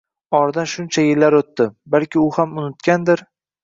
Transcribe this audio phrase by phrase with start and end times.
[0.37, 3.29] Oradan shuncha yillar o'tdi, balki u ham unutgandir?